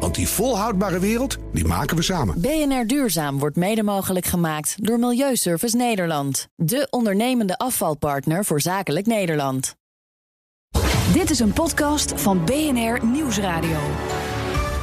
[0.00, 2.40] Want die volhoudbare wereld, die maken we samen.
[2.40, 6.48] BNR Duurzaam wordt mede mogelijk gemaakt door Milieuservice Nederland.
[6.56, 9.74] De ondernemende afvalpartner voor zakelijk Nederland.
[11.12, 13.78] Dit is een podcast van BNR Nieuwsradio.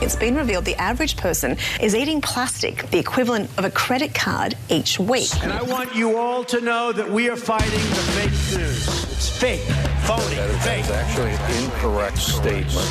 [0.01, 4.55] It's been revealed the average person is eating plastic, the equivalent of a credit card,
[4.69, 5.29] each week.
[5.43, 8.87] And I want you all to know that we are fighting the fake news.
[9.11, 9.61] It's fake,
[10.03, 10.95] phony, That is fake.
[10.95, 12.89] actually an incorrect statement.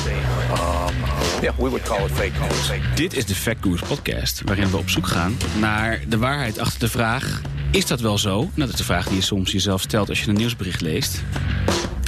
[0.51, 0.95] Um,
[1.41, 2.71] yeah, we would call it fake news.
[2.95, 6.79] Dit is de Fact News podcast, waarin we op zoek gaan naar de waarheid achter
[6.79, 7.41] de vraag...
[7.71, 8.37] is dat wel zo?
[8.39, 11.21] Nou, dat is de vraag die je soms jezelf stelt als je een nieuwsbericht leest.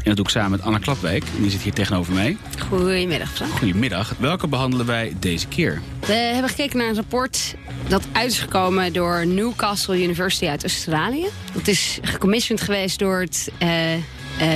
[0.04, 1.24] En dat doe ik samen met Anna Klapwijk.
[1.36, 2.38] En die zit hier tegenover mij.
[2.70, 3.52] Goedemiddag, Frank.
[3.52, 4.14] Goedemiddag.
[4.20, 5.82] Welke behandelen wij deze keer?
[6.00, 7.56] We hebben gekeken naar een rapport
[7.88, 11.26] dat uit is gekomen door Newcastle University uit Australië.
[11.54, 14.02] Dat is gecommissioned geweest door het eh, eh,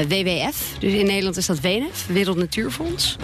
[0.07, 0.75] WWF.
[0.79, 3.15] Dus in Nederland is dat WNF, Wereld Natuurfonds.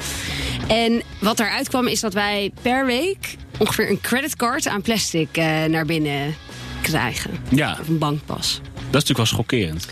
[0.68, 5.64] En wat daaruit kwam is dat wij per week ongeveer een creditcard aan plastic eh,
[5.64, 6.36] naar binnen
[6.82, 7.32] krijgen.
[7.50, 8.60] Ja, Of een bankpas.
[8.64, 9.88] dat is natuurlijk wel schokkerend.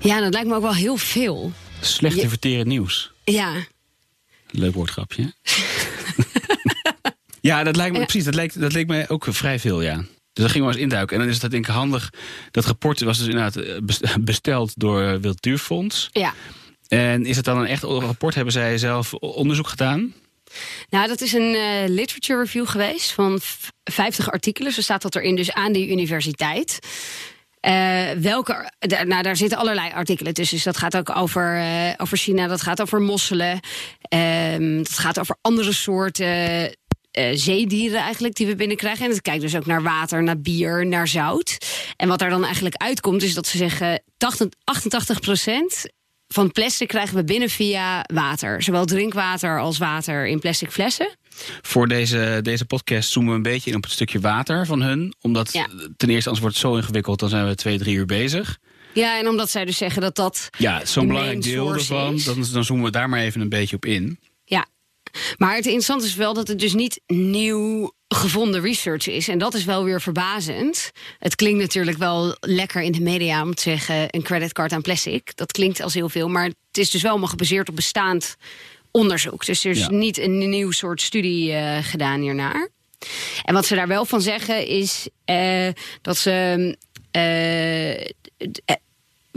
[0.00, 1.52] Ja, dat lijkt me ook wel heel veel.
[1.80, 3.10] Slecht te verteren nieuws.
[3.24, 3.52] Ja,
[4.50, 5.32] Leuk woordgrapje.
[7.40, 8.24] ja, dat lijkt me precies.
[8.24, 9.96] Dat leek, dat leek mij ook vrij veel, ja.
[9.96, 10.06] Dus
[10.44, 11.16] daar gingen we eens induiken.
[11.16, 12.12] En dan is het denk ik handig.
[12.50, 16.08] Dat rapport was dus inderdaad eh, best- besteld door eh, Wild Natuurfonds.
[16.12, 16.34] ja.
[16.88, 18.34] En is het dan een echt rapport?
[18.34, 20.14] Hebben zij zelf onderzoek gedaan?
[20.90, 24.72] Nou, dat is een eh, literature review geweest van v- 50 artikelen.
[24.72, 26.78] Zo staat dat erin, dus aan die universiteit.
[27.66, 30.54] Eh, welke, daar- nou, daar zitten allerlei artikelen tussen.
[30.56, 33.60] Dus dat gaat ook over, eh, over China, dat gaat over mosselen.
[34.08, 36.74] ehm, dat gaat over andere soorten
[37.10, 39.04] eh, zeedieren eigenlijk die we binnenkrijgen.
[39.04, 41.58] En het kijkt dus ook naar water, naar bier, naar zout.
[41.96, 44.02] En wat daar dan eigenlijk uitkomt is dat ze zeggen...
[44.16, 45.20] 80, 88
[46.28, 48.62] van plastic krijgen we binnen via water.
[48.62, 51.16] Zowel drinkwater als water in plastic flessen.
[51.62, 55.14] Voor deze, deze podcast zoomen we een beetje in op het stukje water van hun.
[55.20, 55.66] Omdat Ja.
[55.96, 58.58] ten eerste, anders wordt het zo ingewikkeld, dan zijn we twee, drie uur bezig.
[58.94, 60.48] Ja, en omdat zij dus zeggen dat dat...
[60.58, 62.20] Ja, zo'n belangrijk deel ervan.
[62.24, 64.18] Dan, dan zoomen we daar maar even een beetje op in.
[65.36, 69.28] Maar het interessante is wel dat het dus niet nieuw gevonden research is.
[69.28, 70.90] En dat is wel weer verbazend.
[71.18, 74.06] Het klinkt natuurlijk wel lekker in de media om te zeggen...
[74.10, 75.36] een creditcard aan plastic.
[75.36, 76.28] Dat klinkt als heel veel.
[76.28, 78.36] Maar het is dus wel allemaal gebaseerd op bestaand
[78.90, 79.44] onderzoek.
[79.46, 79.90] Dus er is Ja.
[79.90, 82.68] niet een nieuw soort studie eh, gedaan hiernaar.
[83.44, 85.68] En wat ze daar wel van zeggen is eh,
[86.02, 86.76] dat ze...
[87.10, 88.06] eh,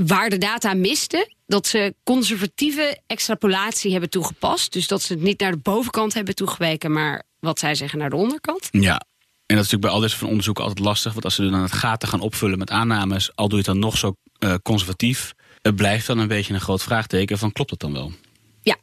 [0.07, 4.73] waar de data misten, dat ze conservatieve extrapolatie hebben toegepast.
[4.73, 8.09] Dus dat ze het niet naar de bovenkant hebben toegeweken, maar wat zij zeggen naar
[8.09, 8.67] de onderkant.
[8.71, 8.91] Ja.
[9.45, 11.11] En dat is natuurlijk bij al dit soort onderzoeken altijd lastig.
[11.11, 13.79] Want als ze dan het gaten gaan opvullen met aannames, al doe je het dan
[13.79, 17.79] nog zo eh, conservatief, het blijft dan een beetje een groot vraagteken van klopt het
[17.79, 18.11] dan wel?
[18.61, 18.77] Ja.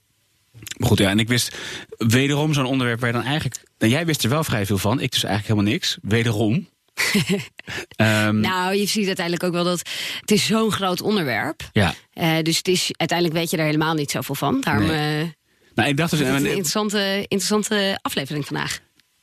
[0.76, 1.56] Maar goed, ja, en ik wist
[1.97, 3.62] wederom zo'n onderwerp waar je dan eigenlijk.
[3.78, 5.99] Nou, jij wist er wel vrij veel van, ik dus eigenlijk helemaal niks.
[6.03, 6.69] Wederom.
[7.97, 9.83] Ehm, Nou, je ziet uiteindelijk ook wel dat
[10.21, 11.69] het is zo'n groot onderwerp.
[11.73, 11.95] ja.
[12.12, 14.61] Eh, dus het is, uiteindelijk weet je er helemaal niet zoveel van.
[14.61, 15.21] Daarom Nee.
[15.23, 15.29] eh,
[15.75, 16.19] Nou, ik dacht dus.
[16.21, 18.79] het een interessante, interessante aflevering vandaag.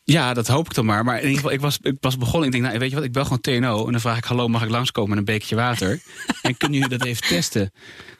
[0.05, 1.03] Ja, dat hoop ik dan maar.
[1.03, 2.45] Maar in ieder geval, ik was, ik was begonnen.
[2.45, 3.85] Ik denk, nou, weet je wat, ik bel gewoon TNO.
[3.85, 5.99] En dan vraag ik, hallo, mag ik langskomen met een bekertje water?
[6.41, 7.71] en kunnen jullie dat even testen?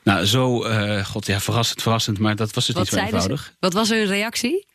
[0.04, 2.18] Nou, zo, eh, god ja, verrassend, verrassend.
[2.18, 3.04] Maar dat was dus Wat niet zo ze?
[3.04, 3.54] eenvoudig.
[3.60, 4.66] Wat was hun reactie?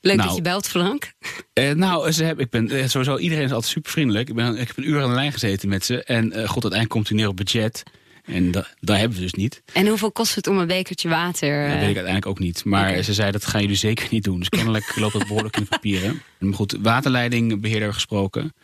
[0.00, 0.28] Leuk Nou.
[0.28, 1.12] dat je belt, Frank.
[1.52, 4.28] Eh, nou, ze hebben, ik ben eh, sowieso, iedereen is altijd super vriendelijk.
[4.28, 6.04] Ik, ben, ik heb een uur aan de lijn gezeten met ze.
[6.04, 7.82] En eh, god, uiteindelijk komt hij neer op budget.
[8.24, 9.62] En da, daar hebben we dus niet.
[9.72, 11.60] En hoeveel kost het om een bekertje water?
[11.60, 12.64] Dat weet ik uiteindelijk ook niet.
[12.64, 14.38] Maar ze zei dat gaan jullie zeker niet doen.
[14.38, 16.22] Dus kennelijk loopt dat behoorlijk in de papieren.
[16.38, 18.54] Maar goed, waterleidingbeheerder gesproken.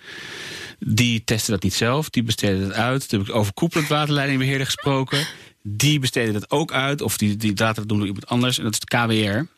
[0.78, 2.10] Die testen dat niet zelf.
[2.10, 3.08] Die besteden het uit.
[3.08, 5.26] Toen heb ik overkoepelend waterleidingbeheerder gesproken.
[5.62, 7.00] Die besteden dat ook uit.
[7.00, 8.58] Of die, die laten dat doen door iemand anders.
[8.58, 9.54] En dat is de KWR.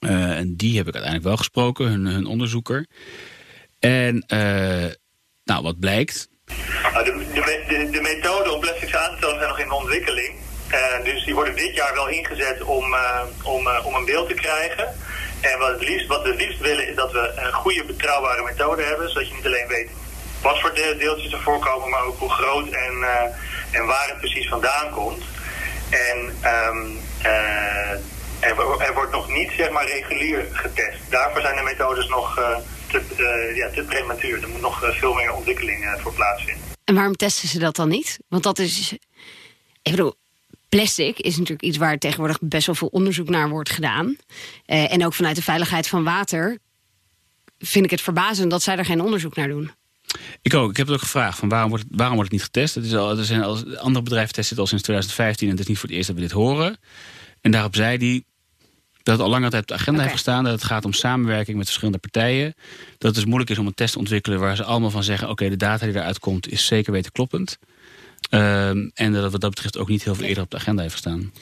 [0.00, 1.86] Eh, en die heb ik uiteindelijk wel gesproken.
[1.86, 2.86] Hun, hun onderzoeker.
[3.78, 4.90] En eh,
[5.44, 6.28] nou, wat blijkt.
[6.92, 10.34] Nou, de, de, de, de methoden om plastics aan te tonen zijn nog in ontwikkeling.
[10.68, 12.96] Eh, dus die worden dit jaar wel ingezet om,
[13.42, 14.94] om, om een beeld te krijgen.
[15.40, 18.82] En wat, liefst, wat we het liefst willen is dat we een goede betrouwbare methode
[18.82, 19.08] hebben.
[19.08, 19.90] Zodat je niet alleen weet
[20.42, 22.94] wat voor de- deeltjes er voorkomen, maar ook hoe groot en,
[23.70, 25.22] en waar het precies vandaan komt.
[25.90, 27.92] En eh,
[28.40, 31.10] er, er wordt nog niet zeg maar regulier getest.
[31.10, 32.56] Daarvoor zijn de methodes nog eh,
[32.90, 34.42] te, eh, ja, te prematuur.
[34.42, 36.64] Er moet nog eh, veel meer ontwikkeling voor plaatsvinden.
[36.84, 38.18] En waarom testen ze dat dan niet?
[38.28, 38.92] Want dat is.
[39.82, 40.14] Ik bedoel,
[40.68, 44.06] plastic is natuurlijk iets waar tegenwoordig best wel veel onderzoek naar wordt gedaan.
[44.06, 46.58] Uh, en ook vanuit de veiligheid van water
[47.58, 49.70] vind ik het verbazend dat zij er geen onderzoek naar doen.
[50.42, 50.70] Ik ook.
[50.70, 52.74] Ik heb het ook gevraagd van waarom wordt het, waarom wordt het niet getest?
[52.74, 55.62] Het is al, er zijn al, andere bedrijven testen het al sinds 2015 en het
[55.62, 56.76] is niet voor het eerst dat we dit horen.
[57.46, 58.24] En daarop zei hij
[59.02, 60.10] dat het al langer tijd op de agenda okay.
[60.10, 60.44] heeft gestaan.
[60.44, 62.54] Dat het gaat om samenwerking met verschillende partijen.
[62.98, 65.28] Dat het dus moeilijk is om een test te ontwikkelen waar ze allemaal van zeggen:
[65.28, 67.58] oké, de data die eruit komt is zeker weten kloppend.
[68.30, 70.94] Um, en dat wat dat betreft ook niet heel veel eerder op de agenda heeft
[70.94, 71.32] gestaan.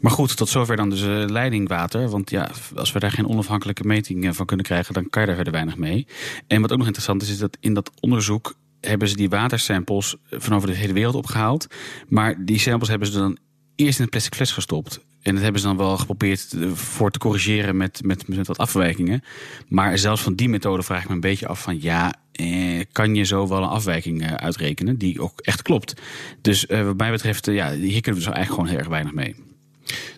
[0.00, 2.08] Maar goed, tot zover dan dus uh, leidingwater.
[2.08, 5.26] Want ja, als we daar geen onafhankelijke meting uh, van kunnen krijgen, dan kan je
[5.26, 6.06] daar verder weinig mee.
[6.46, 10.16] En wat ook nog interessant is, is dat in dat onderzoek hebben ze die watersamples
[10.30, 11.66] van over de hele wereld opgehaald.
[12.08, 13.38] Maar die samples hebben ze dan
[13.76, 15.00] eerst in een plastic fles gestopt.
[15.24, 19.22] En dat hebben ze dan wel geprobeerd voor te corrigeren met, met, met wat afwijkingen.
[19.68, 23.14] Maar zelfs van die methode vraag ik me een beetje af van ja, eh, kan
[23.14, 26.00] je zo wel een afwijking eh, uitrekenen die ook echt klopt.
[26.40, 29.12] Dus eh, wat mij betreft, ja, hier kunnen we dus eigenlijk gewoon heel erg weinig
[29.12, 29.36] mee.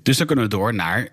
[0.03, 1.09] Dus dan kunnen we door naar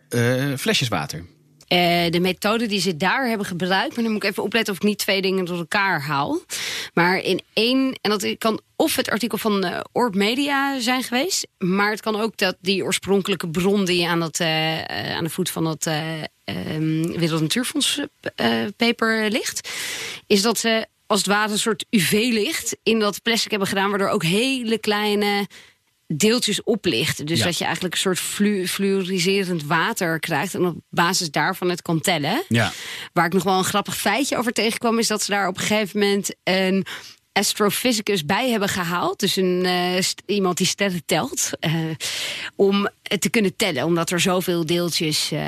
[0.58, 1.26] flesjes water.
[1.68, 3.96] Uh, de methode die ze daar hebben gebruikt.
[3.96, 6.40] Maar dan moet ik even opletten of ik niet twee dingen door elkaar haal.
[6.94, 11.48] Maar in één, en dat kan of het artikel van uh, Orb Media zijn geweest.
[11.58, 15.50] Maar het kan ook dat die oorspronkelijke bron die aan, dat, uh, aan de voet
[15.50, 18.02] van dat um, Wereld Natuurfonds
[18.78, 19.70] paper ligt.
[20.28, 23.90] Is dat ze als het ware een soort UV-licht in dat plastic hebben gedaan.
[23.90, 25.48] Waardoor ook hele kleine
[26.18, 27.28] deeltjes oplicht.
[27.28, 30.54] Dus dat je eigenlijk een soort flu fluoriserend water krijgt.
[30.54, 32.44] En op basis daarvan het kan tellen.
[32.48, 32.72] Ja.
[33.14, 35.00] Waar ik nog wel een grappig feitje over tegenkwam...
[35.00, 36.86] is dat ze daar op een gegeven moment een
[37.32, 39.20] astrofysicus bij hebben gehaald.
[39.20, 41.50] Dus een, uh, iemand die sterren telt.
[41.60, 41.74] Uh,
[42.56, 43.86] om het te kunnen tellen.
[43.86, 45.32] Omdat er zoveel deeltjes...
[45.32, 45.40] Uh,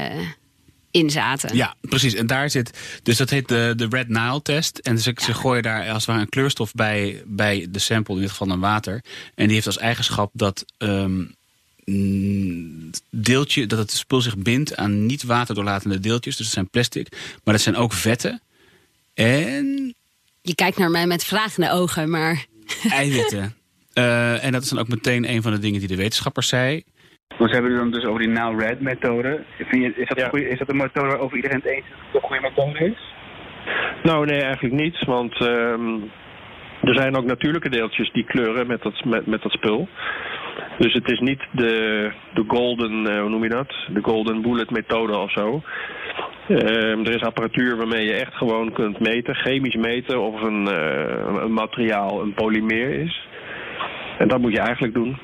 [0.96, 1.56] in zaten.
[1.56, 2.14] Ja, precies.
[2.14, 2.78] En daar zit.
[3.04, 4.78] Dus dat heet de, de Red Nile test.
[4.78, 5.24] En ze, ja.
[5.24, 8.50] ze gooien daar als het ware een kleurstof bij, bij de sample, in dit geval
[8.50, 9.04] een water.
[9.36, 10.66] En die heeft als eigenschap dat.
[10.78, 11.36] Um,
[13.10, 16.36] deeltje, dat het spul zich bindt aan niet waterdoorlatende deeltjes.
[16.36, 17.08] Dus dat zijn plastic.
[17.44, 18.42] Maar dat zijn ook vetten.
[19.14, 19.96] En.
[20.42, 22.46] Je kijkt naar mij met vragende ogen, maar.
[22.90, 23.56] Eiwitten.
[23.94, 26.84] Uh, en dat is dan ook meteen een van de dingen die de wetenschappers zei.
[27.38, 29.44] We hebben het dan dus over die Now Red methode.
[29.58, 30.32] Vind je, is, dat ja.
[30.32, 33.14] is dat een methode waarover iedereen het eens is dat het een goede methode is?
[34.04, 35.06] Nou, nee, eigenlijk niet.
[35.06, 36.12] Want um,
[36.82, 39.88] er zijn ook natuurlijke deeltjes die kleuren met dat, met, met dat spul.
[40.78, 43.76] Dus het is niet de, de golden, uh, hoe noem je dat?
[43.88, 45.62] De golden bullet methode of zo.
[46.50, 51.42] Um, er is apparatuur waarmee je echt gewoon kunt meten, chemisch meten of een, uh,
[51.42, 53.28] een materiaal een polymeer is.
[54.18, 55.18] En dat moet je eigenlijk doen.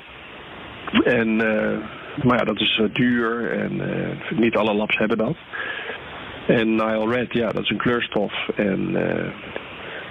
[0.92, 1.78] En, uh,
[2.24, 5.38] maar ja, dat is duur en uh, niet alle labs hebben dat.
[6.48, 8.34] En Nile Red, ja, dat is een kleurstof.
[8.56, 9.32] En uh,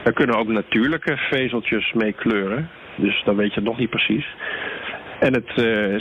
[0.05, 2.71] daar kunnen ook natuurlijke vezeltjes mee kleuren.
[2.97, 4.27] Dus dan weet je het nog niet precies.
[5.21, 5.51] En het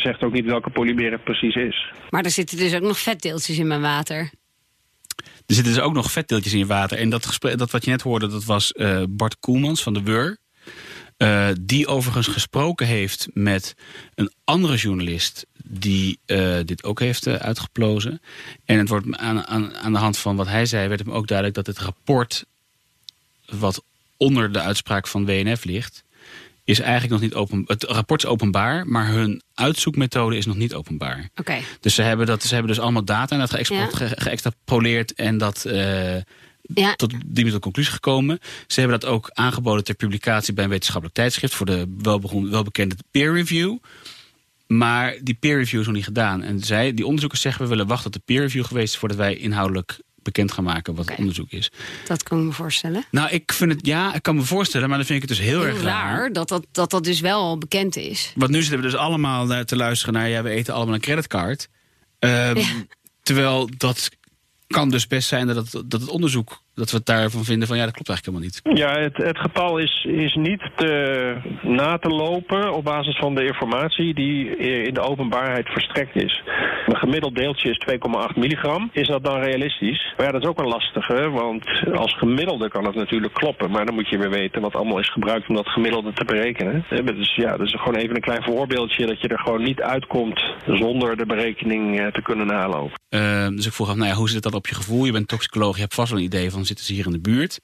[0.02, 1.92] zegt ook niet welke polymeer het precies is.
[2.10, 4.30] Maar er zitten dus ook nog vetdeeltjes in mijn water.
[5.46, 6.98] Er zitten dus ook nog vetdeeltjes in je water.
[6.98, 8.74] En dat, dat wat je net hoorde, dat was
[9.10, 10.38] Bart Koelmans van de WUR.
[11.22, 13.76] Uh, die overigens gesproken heeft met
[14.16, 18.22] een andere journalist die uh, dit ook heeft uh, uitgeplozen.
[18.66, 21.28] En het wordt aan, aan, aan de hand van wat hij zei, werd hem ook
[21.28, 22.46] duidelijk dat het rapport
[23.50, 23.84] wat
[24.18, 26.04] onder de uitspraak van WNF ligt,
[26.64, 27.64] is eigenlijk nog niet open.
[27.68, 31.18] Het rapport is openbaar, maar hun uitzoekmethode is nog niet openbaar.
[31.18, 31.42] Oké.
[31.42, 31.64] Okay.
[31.80, 33.54] Dus ze hebben dat, ze hebben dus allemaal data en dat
[34.18, 35.24] geëxtrapoleerd ja.
[35.24, 35.66] en dat
[36.74, 36.96] ja.
[36.96, 38.40] tot die met de conclusie gekomen.
[38.68, 41.88] Ze hebben dat ook aangeboden ter publicatie bij een wetenschappelijk tijdschrift voor de
[42.50, 43.78] welbekende peer review.
[44.68, 46.44] Maar die peer review is nog niet gedaan.
[46.44, 49.18] En zij, die onderzoekers zeggen we willen wachten tot de peer review geweest is voordat
[49.18, 51.16] wij inhoudelijk bekend gaan maken wat okay.
[51.16, 51.72] het onderzoek is.
[52.08, 53.06] Dat kan ik me voorstellen.
[53.12, 55.48] Nou, ik vind het, ja, ik kan me voorstellen, maar dan vind ik het dus
[55.48, 56.18] heel, heel erg raar.
[56.18, 58.34] raar dat dat, dat dat dus wel bekend is.
[58.36, 61.70] Want nu zitten we dus allemaal te luisteren naar, ja, we eten allemaal een creditcard.
[62.20, 62.54] Um, ja.
[63.24, 64.10] Terwijl dat
[64.74, 67.78] kan dus best zijn dat het, dat het onderzoek dat we het daarvan vinden van
[67.78, 68.78] ja, dat klopt eigenlijk helemaal niet.
[68.84, 70.92] Ja, het, het getal is, is niet te,
[71.62, 76.44] na te lopen op basis van de informatie die in de openbaarheid verstrekt is.
[76.88, 77.86] Een gemiddeld deeltje is
[78.32, 78.90] 2,8 milligram.
[78.94, 80.14] Is dat dan realistisch?
[80.18, 83.72] Maar ja, dat is ook een lastige, want als gemiddelde kan het natuurlijk kloppen.
[83.72, 86.86] Maar dan moet je weer weten wat allemaal is gebruikt om dat gemiddelde te berekenen.
[87.06, 90.42] Dus ja, dat is gewoon even een klein voorbeeldje dat je er gewoon niet uitkomt
[90.66, 93.00] zonder de berekening te kunnen nalopen.
[93.10, 95.06] Uh, dus ik vroeg af, nou ja, hoe zit het dan op je gevoel?
[95.06, 97.30] Je bent toxicoloog, je hebt vast wel een idee van zitten ze hier in de
[97.30, 97.60] buurt.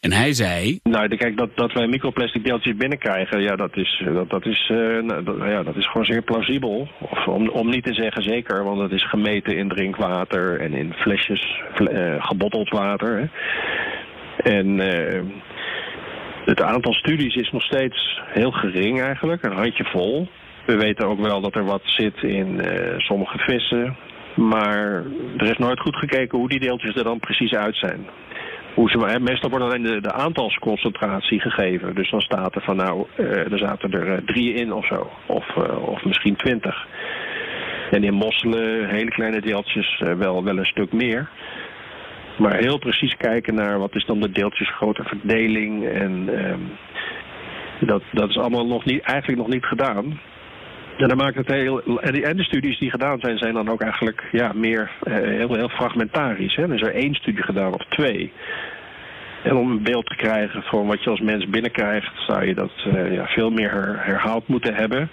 [0.00, 0.78] En hij zei...
[0.82, 5.08] Nou, kijk, dat, dat wij microplastic deeltjes binnenkrijgen, ja, dat is, dat, dat is, uh,
[5.24, 6.88] dat, ja, dat is gewoon zeer plausibel.
[7.00, 10.92] Of om, om niet te zeggen zeker, want het is gemeten in drinkwater en in
[10.92, 13.18] flesjes, uh, gebotteld water.
[13.18, 13.26] Hè.
[14.56, 15.22] En uh,
[16.44, 20.28] het aantal studies is nog steeds heel gering eigenlijk, een handje vol.
[20.66, 23.96] We weten ook wel dat er wat zit in eh, sommige vissen.
[24.48, 25.04] Maar
[25.36, 28.06] er is nooit goed gekeken hoe die deeltjes er dan precies uit zijn.
[28.74, 31.94] Hoe ze, meestal wordt alleen de, de aantalsconcentratie gegeven.
[31.94, 35.10] Dus dan staat er van nou, eh, er zaten er eh, drie in of zo.
[35.26, 36.86] Of, eh, of misschien twintig.
[37.90, 41.28] En in mosselen, hele kleine deeltjes, eh, wel, wel een stuk meer.
[42.38, 45.88] Maar heel precies kijken naar wat is dan de deeltjesgrootte verdeling.
[45.88, 46.60] En ehm,
[47.80, 50.20] dat, dat is allemaal nog niet, eigenlijk nog niet gedaan.
[50.96, 52.00] En dan maakt het heel.
[52.00, 55.12] En, die, en de studies die gedaan zijn, zijn dan ook eigenlijk ja, meer eh,
[55.14, 56.56] heel, heel fragmentarisch.
[56.56, 56.62] Hè?
[56.62, 58.32] Er is er één studie gedaan of twee.
[59.42, 62.72] En om een beeld te krijgen van wat je als mens binnenkrijgt, zou je dat
[62.94, 65.08] eh, ja, veel meer her- herhaald moeten hebben.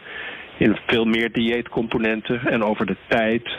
[0.57, 3.49] In veel meer dieetcomponenten en over de tijd.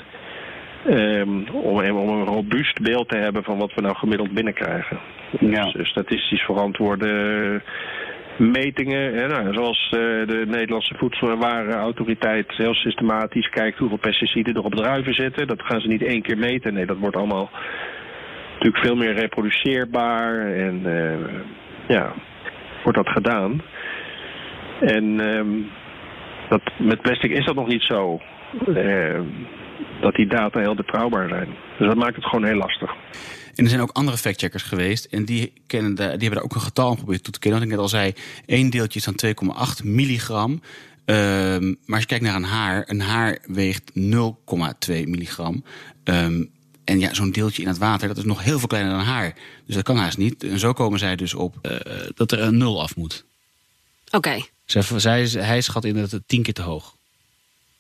[0.87, 4.99] ehm, om, om een robuust beeld te hebben van wat we nou gemiddeld binnenkrijgen.
[5.41, 7.61] Dus, eh, statistisch verantwoorde
[8.38, 14.54] metingen, hè, nou, zoals eh, de Nederlandse Voedsel- en Warenautoriteit heel systematisch kijkt hoeveel pesticiden
[14.54, 15.47] er op druiven zitten.
[15.47, 16.75] Dat gaan ze niet één keer meten.
[16.75, 17.50] Nee, dat wordt allemaal
[18.52, 21.18] natuurlijk veel meer reproduceerbaar en eh,
[21.88, 22.12] ja,
[22.83, 23.62] wordt dat gedaan.
[24.80, 25.49] En ehm,
[26.49, 28.21] dat, met plastic is dat nog niet zo.
[28.75, 29.21] eh,
[30.01, 31.49] dat die data heel betrouwbaar zijn.
[31.79, 32.91] Dus dat maakt het gewoon heel lastig.
[33.55, 35.05] En er zijn ook andere factcheckers geweest.
[35.05, 37.61] En die, kennen de, die hebben daar ook een getal aan geprobeerd toe te kennen.
[37.61, 38.13] Wat ik net al zei,
[38.47, 39.35] één deeltje is dan
[39.81, 40.61] 2,8 milligram.
[41.05, 45.65] Ehm, maar als je kijkt naar een haar, een haar weegt 0,2 milligram.
[46.05, 46.45] Ehm,
[46.85, 49.35] en ja, zo'n deeltje in het water, dat is nog heel veel kleiner dan haar.
[49.67, 50.45] Dus dat kan haast niet.
[50.45, 51.77] En zo komen zij dus op eh,
[52.15, 53.25] dat er een nul af moet.
[54.11, 56.97] Oké, Zij, zij, hij schat in dat het tien keer te hoog.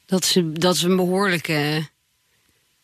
[0.08, 1.88] Dat, is, een- dat is een behoorlijke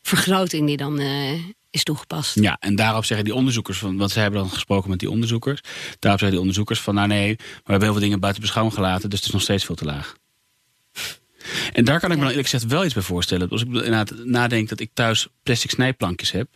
[0.02, 1.32] vergroting die dan eh,
[1.70, 2.34] is toegepast.
[2.40, 5.60] Ja, en daarop zeggen die onderzoekers, van, want zij hebben dan gesproken met die onderzoekers.
[5.98, 8.76] Daarop zeggen die onderzoekers van, nou nee, maar we hebben heel veel dingen buiten beschouwing
[8.76, 10.16] gelaten, dus het is nog steeds veel te laag.
[11.72, 13.48] En daar kan ik me dan eerlijk gezegd wel iets bij voorstellen.
[13.48, 16.48] Als ik inderdaad nadenk dat ik thuis plastic snijplankjes heb.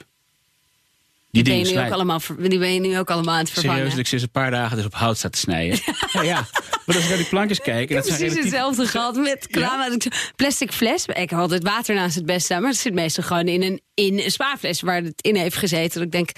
[1.30, 3.40] Die Die ben, dingen je nu ook allemaal, die ben je nu ook allemaal aan
[3.40, 3.78] het vervangen.
[3.78, 5.78] Serieus, ik sinds een paar dagen dus op hout sta te snijden.
[6.12, 6.46] ja, ja.
[6.86, 7.88] Maar als ik naar die plankjes kijk...
[7.90, 11.04] En heb dat zijn precies relatief- hetzelfde gehad met Plastic fles.
[11.06, 12.60] Ik heb altijd water naast het best staan.
[12.62, 15.94] Maar het zit meestal gewoon in een, in een spaarfles waar het in heeft gezeten.
[15.94, 16.30] Dat ik denk,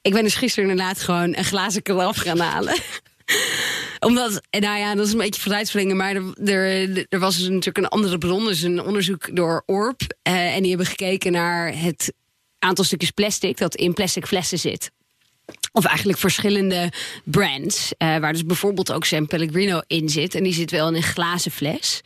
[0.00, 2.74] ik ben dus gisteren inderdaad gewoon een glazen karaf gaan halen.
[4.00, 5.96] Omdat, en nou ja, dat is een beetje vooruitspringen.
[5.96, 8.44] Maar er, er, er was dus natuurlijk een andere bron.
[8.44, 10.00] Dus een onderzoek door ORP.
[10.22, 12.12] eh, en die hebben gekeken naar het
[12.62, 14.90] aantal stukjes plastic dat in plastic flessen zit.
[15.72, 16.92] Of eigenlijk verschillende
[17.24, 17.92] brands.
[17.98, 20.34] eh, waar dus bijvoorbeeld ook San Pellegrino in zit.
[20.34, 22.00] En die zit wel in een glazen fles.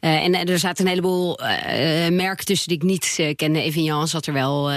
[0.00, 1.38] Eh, en eh, er zaten een heleboel
[2.10, 3.62] merken tussen die ik niet kende.
[3.62, 4.70] Evian zat er wel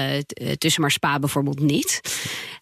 [0.57, 2.01] tussen, maar Spa bijvoorbeeld niet.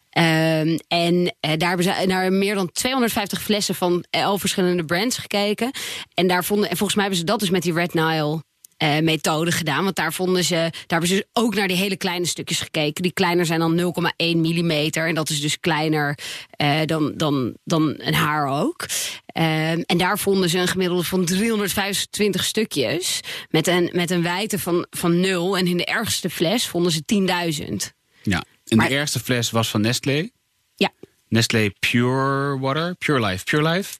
[0.10, 5.72] Ehm, en daar hebben ze naar meer dan 250 flessen van 11 verschillende brands gekeken.
[6.14, 8.42] En daar vonden, en volgens mij hebben ze dat dus met die Red Nile
[8.80, 9.84] eh, methode gedaan.
[9.84, 13.04] Want daar vonden ze, daar hebben ze dus ook naar die hele kleine stukjes gekeken.
[13.04, 15.08] Die kleiner zijn dan 0,1 millimeter.
[15.08, 16.18] En dat is dus kleiner
[16.52, 18.86] eh, dan, dan, dan een haar ook.
[19.26, 23.20] Ehm, en daar vonden ze een gemiddelde van 325 stukjes.
[23.50, 25.58] Met een, met een wijdte van, van 0.
[25.58, 27.94] En in de ergste fles vonden ze 10.000.
[28.24, 30.30] Ja, en Maar- de eerste fles was van Nestlé.
[30.76, 30.92] Ja.
[31.28, 33.98] Nestlé Pure Water, Pure Life, Pure Life.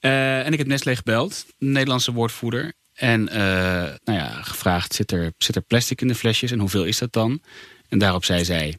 [0.00, 2.72] Eh, en ik heb Nestlé gebeld, de Nederlandse woordvoerder.
[2.94, 6.84] En eh, nou ja, gevraagd, zit er, zit er plastic in de flesjes en hoeveel
[6.84, 7.40] is dat dan?
[7.88, 8.76] En daarop zei zij,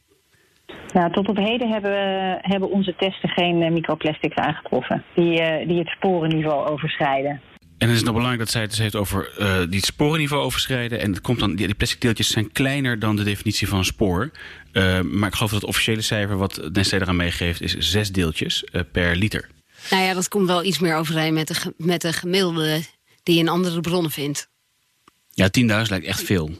[0.93, 5.67] Nou, tot op heden hebben, we, hebben onze testen geen eh, microplastics aangetroffen die, eh,
[5.67, 7.41] die het sporenniveau overschrijden.
[7.83, 10.43] En het is nog belangrijk dat zij het dus heeft over eh, die het sporenniveau
[10.43, 10.99] overschrijden.
[10.99, 13.85] En het komt dan, die, die plastic deeltjes zijn kleiner dan de definitie van een
[13.85, 14.31] spoor.
[14.71, 18.63] Eh, maar ik geloof dat het officiële cijfer wat Nestlé eraan meegeeft is zes deeltjes
[18.63, 19.49] eh, per liter.
[19.89, 22.81] Nou ja, dat komt wel iets meer overeen met de, met de gemiddelde
[23.23, 24.47] die je in andere bronnen vindt.
[25.29, 26.51] Ja, 10.000 lijkt echt veel.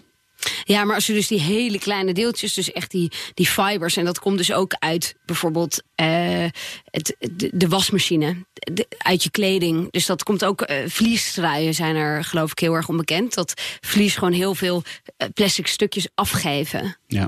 [0.64, 4.06] Ja, maar als je dus die hele kleine deeltjes, dus echt die, die fibers, en
[4.06, 6.46] dat komt dus ook uit bijvoorbeeld eh,
[6.86, 9.92] het, de, de wasmachine, de- uit je kleding.
[9.92, 13.34] Dus dat komt ook, eh vliestruien zijn er geloof ik heel erg onbekend.
[13.34, 14.84] Dat vlies gewoon heel veel
[15.18, 16.98] eh, plastic stukjes afgeven.
[17.08, 17.28] Ja.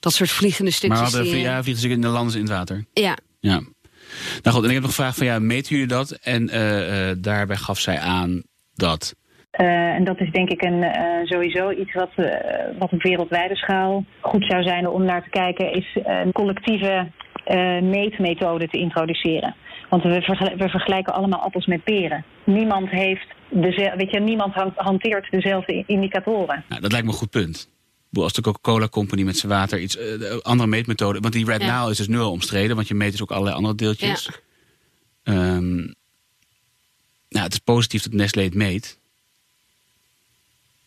[0.00, 0.98] Dat soort vliegende Maar stukjes.
[1.10, 2.84] we hadden die, ja, vliegen ze in de landen in het water.
[2.92, 3.16] ja.
[3.40, 3.62] Ja.
[4.42, 6.10] Nou goed, en ik heb nog gevraagd van ja, meten jullie dat?
[6.10, 6.46] En
[7.20, 8.42] daarbij gaf zij aan
[8.74, 9.14] dat.
[9.50, 12.26] Eh, en dat is denk ik een, eh, sowieso iets wat, eh,
[12.78, 17.10] wat op wereldwijde schaal goed zou zijn om naar te kijken, is een collectieve
[17.44, 19.54] eh, meetmethode te introduceren.
[19.90, 22.24] Want we, vergel- we vergelijken allemaal appels met peren.
[22.44, 23.26] Niemand, heeft
[23.96, 26.64] weet je, niemand han- hanteert dezelfde indicatoren.
[26.68, 27.70] Nou, dat lijkt me een goed punt.
[28.12, 31.20] Als de Coca-Cola Company met zijn water iets de andere meetmethode.
[31.20, 31.78] Want die Red Ja.
[31.78, 34.30] Nile is dus nu al omstreden, want je meet dus ook allerlei andere deeltjes.
[35.22, 35.86] Ehm,
[37.34, 38.98] nou, het is positief dat Nestlé het meet.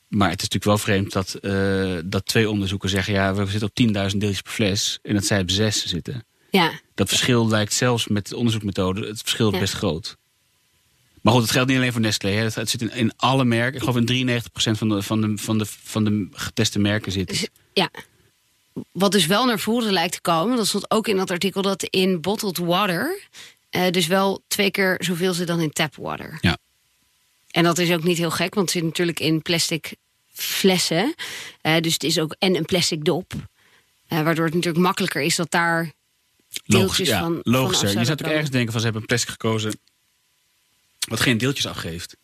[0.07, 3.13] Maar het is natuurlijk wel vreemd dat, eh, dat twee onderzoeken zeggen...
[3.13, 6.25] ja, we zitten op 10.000 deeltjes per fles en dat zij op zes zitten.
[6.51, 6.71] Ja.
[6.95, 9.07] Dat verschil lijkt zelfs met de onderzoekmethode...
[9.07, 9.59] het verschil is Ja.
[9.59, 10.17] best groot.
[11.21, 12.29] Maar goed, het geldt niet alleen voor Nestlé.
[12.29, 12.43] Hè.
[12.43, 13.73] Het, zit in, in alle merken.
[13.73, 14.41] Ik geloof in 93%
[14.77, 17.49] van de, van, de, van, de, van de geteste merken zit het.
[17.73, 17.89] Ja.
[18.91, 21.83] Wat dus wel naar voren lijkt te komen, dat stond ook in dat artikel, dat
[21.83, 23.27] in bottled water,
[23.77, 26.37] eh, dus wel twee keer zoveel zit dan in tap water.
[26.41, 26.57] Ja.
[27.51, 29.95] En dat is ook niet heel gek, want het zit natuurlijk in plastic
[30.33, 31.13] flessen.
[31.61, 33.33] Eh, dus het is ook en een plastic dop.
[34.07, 35.91] Eh, waardoor het natuurlijk makkelijker is dat daar
[36.65, 37.39] deeltjes Logisch, ja, van.
[37.43, 37.87] logischer.
[37.87, 39.79] van je zou natuurlijk ergens denken van ze hebben een plastic gekozen...
[41.07, 42.15] wat geen deeltjes afgeeft.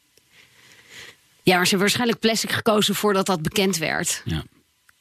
[1.43, 4.21] Ja, maar ze hebben waarschijnlijk plastic gekozen voordat dat bekend werd.
[4.25, 4.43] Ja.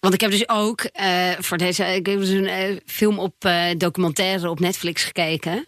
[0.03, 1.85] Want ik heb dus ook eh, voor deze.
[1.85, 5.67] Ik heb dus een eh, film op eh, documentaire op Netflix gekeken.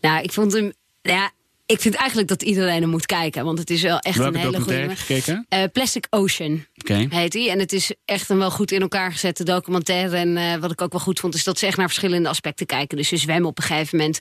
[0.00, 0.72] Nou, ik vond hem.
[1.02, 1.30] Ja,
[1.66, 3.44] ik vind eigenlijk dat iedereen hem moet kijken.
[3.44, 4.72] Want het is wel echt Welke een hele goede.
[4.72, 5.72] documentaire heb je gekeken?
[5.72, 6.66] Plastic Ocean
[7.08, 7.50] heet hij.
[7.50, 10.16] En het is echt een wel goed in elkaar gezette documentaire.
[10.16, 12.96] En wat ik ook wel goed vond, is dat ze echt naar verschillende aspecten kijken.
[12.96, 14.18] Dus ze zwemmen op een gegeven moment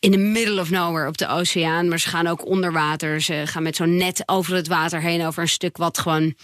[0.00, 1.88] in the middle of nowhere op de oceaan.
[1.88, 3.20] Maar ze gaan ook onder water.
[3.20, 5.26] Ze gaan met zo'n net over het water heen.
[5.26, 6.34] Over een stuk wat gewoon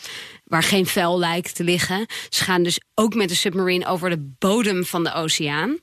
[0.45, 2.07] waar geen vuil lijkt te liggen.
[2.29, 5.79] Ze gaan dus ook met de submarine over de bodem van de oceaan.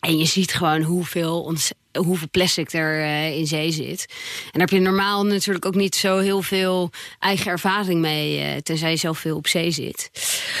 [0.00, 4.06] En je ziet gewoon hoeveel, ons, hoeveel plastic er eh, in zee zit.
[4.44, 8.56] En daar heb je normaal natuurlijk ook niet zo heel veel eigen ervaring mee, eh,
[8.56, 10.10] tenzij je zelf veel op zee zit.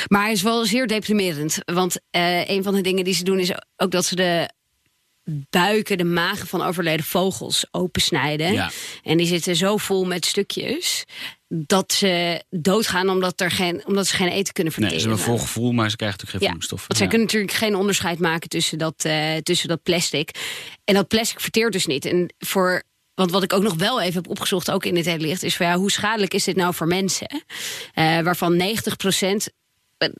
[0.08, 1.58] Maar hij is wel zeer deprimerend.
[1.64, 4.48] Want eh, een van de dingen die ze doen is ook dat ze de
[5.50, 8.52] buiken, de magen van overleden vogels opensnijden.
[8.52, 8.70] Ja.
[9.02, 11.04] En die zitten zo vol met stukjes
[11.48, 15.00] dat ze doodgaan omdat, er geen, omdat ze geen eten kunnen Nee, verteren.
[15.00, 16.88] ze hebben een vol gevoel, maar ze krijgen natuurlijk geen Ja, voedingsstoffen.
[16.88, 17.12] want zij Ja.
[17.12, 20.30] kunnen natuurlijk geen onderscheid maken tussen dat, eh, tussen dat plastic.
[20.84, 22.04] En dat plastic verteert dus niet.
[22.04, 22.82] En voor,
[23.14, 25.56] want wat ik ook nog wel even heb opgezocht, ook in dit hele licht, is
[25.56, 27.44] van ja, hoe schadelijk is dit nou voor mensen?
[27.94, 29.48] Eh, waarvan 90 procent.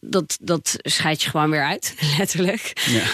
[0.01, 2.73] Dat, dat scheid je gewoon weer uit, letterlijk.
[2.91, 3.05] Ja.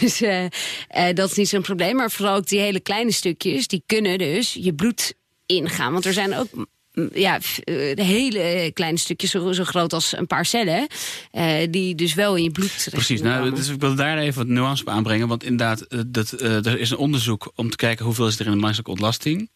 [0.00, 0.44] Dus eh,
[0.88, 1.96] eh, dat is niet zo'n probleem.
[1.96, 5.14] Maar vooral ook die hele kleine stukjes, die kunnen dus je bloed
[5.46, 5.92] ingaan.
[5.92, 6.66] Want er zijn ook mm,
[7.12, 10.86] ja, eh, de hele kleine stukjes, zo, zo groot als een paar cellen,
[11.30, 14.46] eh, die dus wel in je bloed Precies, nou, dus ik wil daar even wat
[14.46, 15.28] nuance op aanbrengen.
[15.28, 18.46] Want inderdaad, eh, dat, eh, er is een onderzoek om te kijken hoeveel is er
[18.46, 19.50] in de menselijke ontlasting.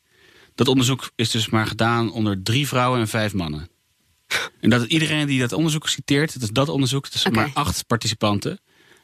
[0.54, 3.68] Dat onderzoek is dus maar gedaan onder drie vrouwen en vijf mannen.
[4.60, 7.86] En dat iedereen die dat onderzoek citeert, het is dat onderzoek, het is maar acht
[7.86, 8.60] participanten.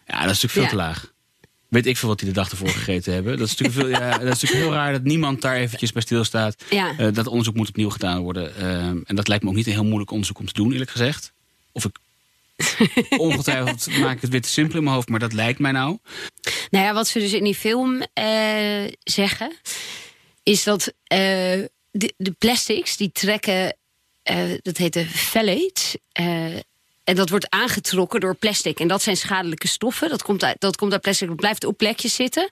[0.07, 0.69] Ja, dat is natuurlijk veel Ja.
[0.69, 1.15] te laag.
[1.69, 3.39] Weet ik veel wat die de dag ervoor gegeten hebben.
[3.39, 6.03] Dat is natuurlijk, veel, ja, dat is natuurlijk heel raar dat niemand daar eventjes bij
[6.03, 6.63] stilstaat.
[6.71, 6.95] Ja.
[6.99, 8.57] Eh, dat onderzoek moet opnieuw gedaan worden.
[8.57, 10.91] Ehm, en dat lijkt me ook niet een heel moeilijk onderzoek om te doen, eerlijk
[10.91, 11.33] gezegd.
[11.73, 11.97] Of ik.
[13.19, 15.99] Ongetwijfeld maak ik het weer te simpel in mijn hoofd, maar dat lijkt mij nou.
[16.71, 19.53] Nou ja, wat ze dus in die film eh, zeggen,
[20.43, 21.19] is dat eh,
[21.91, 23.77] de, de plastics die trekken,
[24.27, 25.97] eh, dat heet de phthalates.
[26.13, 26.55] eh,
[27.05, 28.81] en dat wordt aangetrokken door plastic.
[28.81, 30.09] En dat zijn schadelijke stoffen.
[30.09, 31.29] Dat komt uit, dat komt uit plastic.
[31.29, 32.49] Dat blijft op plekjes zitten.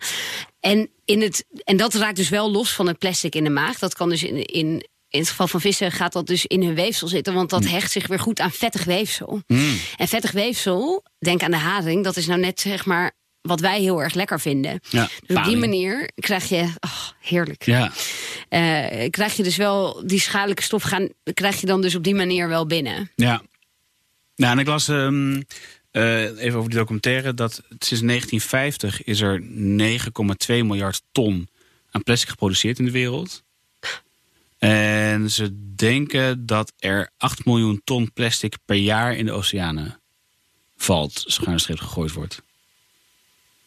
[0.60, 3.78] En, in het, en dat raakt dus wel los van het plastic in de maag.
[3.78, 6.74] Dat kan dus in, in, in het geval van vissen gaat dat dus in hun
[6.74, 7.34] weefsel zitten.
[7.34, 9.42] Want dat hecht zich weer goed aan vettig weefsel.
[9.96, 13.80] En vettig weefsel, denk aan de haring, dat is nou net zeg maar wat wij
[13.80, 14.80] heel erg lekker vinden.
[14.88, 17.92] Ja, dus op die manier krijg je, oh, heerlijk, Ja,
[19.10, 22.48] krijg je dus wel die schadelijke stof gaan, krijg je dan dus op die manier
[22.48, 23.10] wel binnen.
[23.16, 23.42] ja.
[24.36, 25.42] Nou, en ik las ehm,
[25.90, 31.48] eh, even over die documentaire dat sinds 1950 is er 9,2 miljard ton
[31.90, 33.42] aan plastic geproduceerd in de wereld.
[34.58, 40.00] En ze denken dat er 8 miljoen ton plastic per jaar in de oceanen
[40.76, 42.42] valt, schuine gegooid wordt.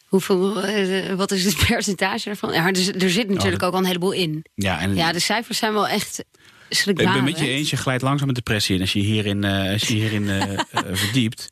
[0.08, 2.52] Hoeveel, eh, wat is het percentage daarvan?
[2.52, 4.44] Ja, er, er zit natuurlijk ook al een heleboel in.
[4.54, 6.24] Ja, en Ja, de cijfers zijn wel echt
[6.84, 9.72] Ik ben met je eens, je glijdt langzaam met depressie in als je hierin, eh,
[9.72, 10.58] als je hierin eh, eh,
[10.92, 11.48] verdiept.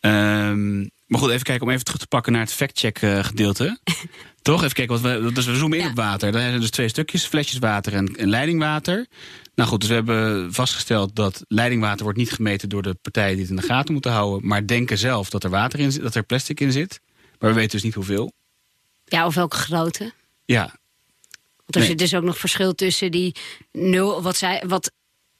[0.00, 3.78] Ehm, maar goed, even kijken om even terug te pakken naar het fact-check eh, gedeelte.
[4.42, 4.62] Toch?
[4.62, 5.90] Even kijken, wat we, dus we zoomen in Ja.
[5.90, 6.32] op water.
[6.32, 9.06] Daar zijn dus twee stukjes, flesjes water en, en leidingwater.
[9.54, 13.40] Nou goed, dus we hebben vastgesteld dat leidingwater wordt niet gemeten door de partijen die
[13.40, 14.48] het in de gaten moeten houden.
[14.48, 17.00] Maar denken zelf dat er water in zit, dat er plastic in zit.
[17.38, 18.32] Maar we weten dus niet hoeveel.
[19.04, 20.12] Ja, of welke grootte.
[20.44, 20.60] Ja,
[21.56, 21.88] Want er Nee.
[21.88, 23.34] zit dus ook nog verschil tussen die
[23.72, 24.90] nul, wat, zij, wat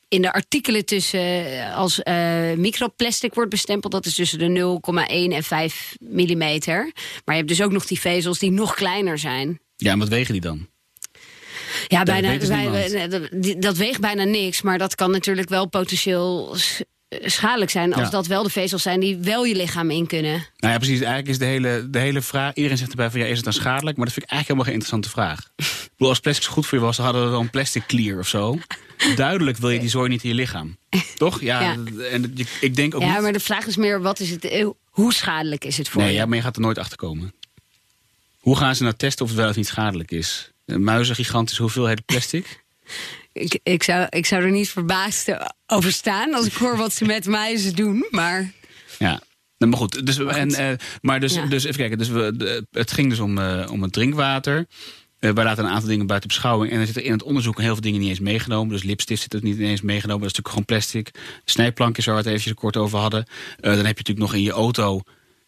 [0.09, 1.21] in de artikelen tussen
[1.61, 6.83] eh, als eh, microplastic wordt bestempeld, dat is tussen de 0,1 en 5 millimeter.
[7.25, 9.61] Maar je hebt dus ook nog die vezels die nog kleiner zijn.
[9.77, 10.67] ja en wat wegen die dan?
[11.89, 16.57] Ja, Dat bijna, dus wij- dat- weegt bijna niks, maar dat kan natuurlijk wel potentieel
[17.09, 18.11] schadelijk zijn als Ja.
[18.11, 20.33] dat wel de vezels zijn die wel je lichaam in kunnen.
[20.57, 20.99] Nou ja, precies.
[21.01, 22.55] Eigenlijk is de hele, de hele vraag...
[22.55, 23.97] Iedereen zegt erbij van, ja, is het dan schadelijk?
[23.97, 25.51] Maar dat vind ik eigenlijk helemaal geen interessante vraag.
[25.85, 28.29] Ik bedoel, als plastic goed voor je was, dan hadden we dan plastic clear of
[28.29, 28.59] zo.
[29.17, 30.77] Duidelijk wil je die zooi niet in je lichaam.
[31.17, 31.41] Toch?
[31.41, 31.77] Ja, Ja.
[32.11, 33.21] en ik denk ook Ja, niet...
[33.23, 36.11] maar de vraag is meer, wat is het, eh, hoe schadelijk is het voor Nee,
[36.11, 36.17] je?
[36.17, 37.35] ja, maar je gaat er nooit achter komen.
[38.39, 40.51] Hoe gaan ze nou testen of het wel of niet schadelijk is?
[40.65, 42.65] Muizen gigantische hoeveelheden plastic?
[43.33, 47.05] Ik, ik, zou, ik zou er niet verbaasd over staan als ik hoor wat ze
[47.05, 48.07] met muizen doen.
[48.11, 48.53] Maar
[48.99, 49.21] Ja.
[49.59, 50.69] Nou, maar goed, dus, En, eh,
[51.01, 51.47] maar dus, Ja.
[51.47, 51.99] dus even kijken.
[51.99, 54.67] Dus we, de- het ging dus om, eh, om het drinkwater.
[55.19, 56.73] Eh, wij laten een aantal dingen buiten beschouwing.
[56.73, 58.73] En er zitten in het onderzoek heel veel dingen niet eens meegenomen.
[58.73, 60.23] Dus lipstift zit er niet eens meegenomen.
[60.23, 61.11] Dat is natuurlijk gewoon plastic.
[61.45, 63.27] Snijplankjes waar we het eventjes kort over hadden.
[63.61, 65.01] Dan heb je natuurlijk nog in je auto...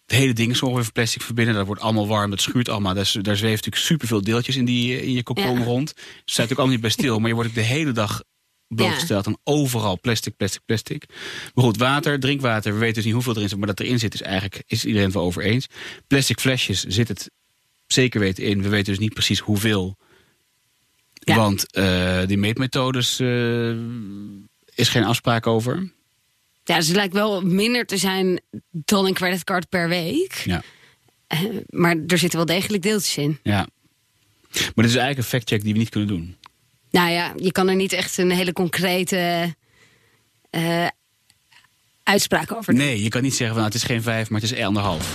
[0.08, 1.54] Het hele ding is ongeveer van plastic verbinden.
[1.54, 2.94] Dat wordt allemaal warm, dat schuurt allemaal.
[2.94, 5.64] Daar, daar zweven natuurlijk superveel deeltjes in, die, eh, in je kokon Ja.
[5.64, 5.88] rond.
[5.88, 7.18] Ze zijn natuurlijk allemaal niet bij stil.
[7.18, 8.22] Maar je wordt ook de hele dag
[8.68, 11.04] blootgesteld aan overal plastic, plastic, plastic.
[11.54, 14.14] Maar goed, water, drinkwater, we weten dus niet hoeveel erin zit, maar dat erin zit
[14.14, 15.66] is eigenlijk is iedereen het wel over eens.
[16.06, 17.30] Plastic flesjes zit het
[17.86, 18.62] zeker weten in.
[18.62, 19.96] We weten dus niet precies hoeveel.
[21.24, 23.70] Want eh, die meetmethodes eh,
[24.74, 25.92] is geen afspraak over.
[26.68, 30.42] Ja, het lijkt wel minder te zijn dan een creditcard per week.
[30.44, 30.62] Ja.
[31.26, 33.38] Eh, maar er zitten wel degelijk deeltjes in.
[33.42, 33.66] ja.
[34.50, 36.36] Maar dit is eigenlijk een factcheck die we niet kunnen doen.
[36.90, 39.54] Nou ja, je kan er niet echt een hele concrete
[40.50, 40.86] eh,
[42.02, 42.82] uitspraak over doen.
[42.82, 45.14] Nee, je kan niet zeggen van nou, het is geen vijf, maar het is anderhalf.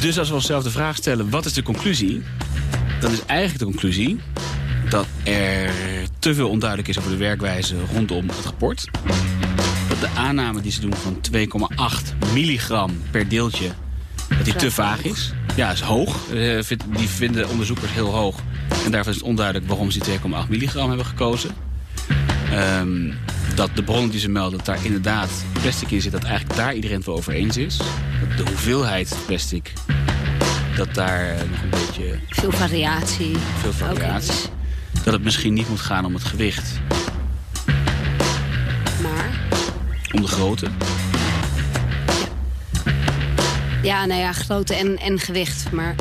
[0.00, 2.22] Dus als we onszelf de vraag stellen, wat is de conclusie?
[3.00, 4.20] Dan is eigenlijk de conclusie
[4.88, 5.72] dat er
[6.18, 8.84] te veel onduidelijk is over de werkwijze rondom het rapport.
[10.00, 13.70] Dat de aanname die ze doen van 2,8 milligram per deeltje,
[14.28, 15.32] dat die te vaag is.
[15.56, 16.16] Ja, is hoog.
[16.32, 16.58] Eh,
[16.96, 18.40] Die vinden onderzoekers heel hoog.
[18.84, 20.08] En daarvan is het onduidelijk waarom ze die
[20.42, 21.50] 2,8 milligram hebben gekozen.
[22.52, 23.10] Ehm,
[23.54, 25.30] dat de bronnen die ze melden, dat daar inderdaad
[25.62, 27.76] plastic in zit, dat eigenlijk daar iedereen het wel over eens is.
[27.76, 29.72] Dat de hoeveelheid plastic,
[30.76, 33.36] dat daar nog een beetje Veel variatie.
[33.60, 34.48] veel variatie.
[35.04, 36.70] Dat het misschien niet moet gaan om het gewicht,
[40.12, 40.66] om de grootte.
[43.82, 45.72] ja, nou ja, grootte en, en gewicht.
[45.72, 45.94] Maar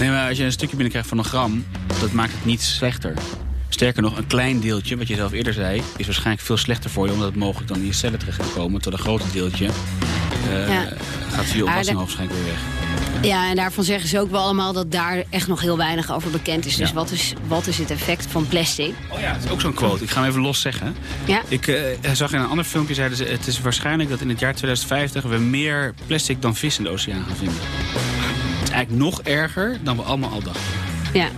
[0.00, 1.64] Nee, maar als je een stukje binnenkrijgt van een gram,
[2.00, 3.14] dat maakt het niet slechter.
[3.68, 7.06] Sterker nog, een klein deeltje, wat je zelf eerder zei, is waarschijnlijk veel slechter voor
[7.06, 8.80] je, omdat het mogelijk dan in je cellen terecht kan komen.
[8.80, 9.66] Tot een groter deeltje
[10.50, 10.88] eh, Ja.
[11.30, 12.60] gaat via Maar oplossing waarschijnlijk weer weg.
[13.22, 16.30] Ja, en daarvan zeggen ze ook wel allemaal dat daar echt nog heel weinig over
[16.30, 16.76] bekend is.
[16.76, 16.94] Dus Ja.
[16.94, 18.94] wat, is, wat is het effect van plastic?
[19.08, 20.02] Oh ja, dat is ook zo'n quote.
[20.04, 20.96] Ik ga hem even los zeggen.
[21.24, 21.42] Ja.
[21.48, 23.24] Ik eh, zag in een ander filmpje, zeiden ze...
[23.24, 26.90] het is waarschijnlijk dat in het jaar 2050 we meer plastic dan vis in de
[26.90, 27.56] oceaan gaan vinden.
[27.58, 30.62] Het is eigenlijk nog erger dan we allemaal al dachten.
[31.12, 31.28] Ja,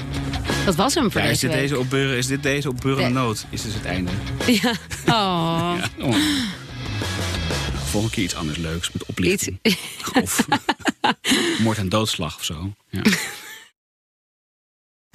[0.65, 1.69] dat was hem voor Ja, is, deze dit week.
[1.69, 3.45] deze opbeuren, is dit deze opbeurende nood?
[3.51, 4.11] Is dus het einde.
[4.47, 4.73] Ja.
[5.07, 5.73] Oh.
[5.99, 6.15] Ja, oh.
[7.93, 9.59] Volgende keer iets anders leuks met oplichting.
[10.23, 10.47] Of
[11.59, 12.73] moord en doodslag of zo.
[12.91, 13.03] Ja.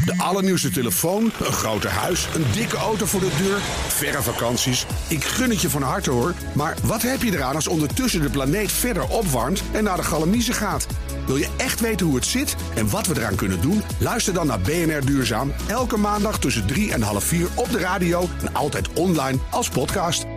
[0.05, 4.85] De allernieuwste telefoon, een groter huis, een dikke auto voor de deur, verre vakanties.
[5.07, 6.33] Ik gun het je van harte hoor.
[6.55, 10.53] Maar wat heb je eraan als ondertussen de planeet verder opwarmt en naar de galamiezen
[10.53, 10.87] gaat?
[11.25, 13.81] Wil je echt weten hoe het zit en wat we eraan kunnen doen?
[13.99, 15.53] Luister dan naar BNR Duurzaam.
[15.67, 20.36] Elke maandag tussen drie en half vier op de radio en altijd online als podcast.